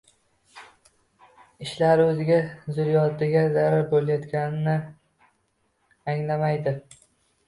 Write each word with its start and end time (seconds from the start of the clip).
Ishlari 1.65 2.05
o‘ziga, 2.13 2.37
zurriyodiga 2.77 3.43
zarar 3.57 3.85
bo‘layotganini 3.91 4.73
anglamaydi. 6.15 6.75